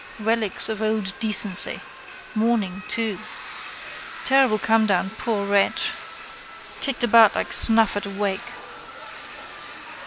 Relics 0.19 0.67
of 0.67 0.81
old 0.81 1.13
decency. 1.19 1.79
Mourning 2.33 2.81
too. 2.87 3.19
Terrible 4.23 4.57
comedown, 4.57 5.11
poor 5.19 5.45
wretch! 5.45 5.91
Kicked 6.79 7.03
about 7.03 7.35
like 7.35 7.53
snuff 7.53 7.95
at 7.95 8.07
a 8.07 8.09
wake. 8.09 8.41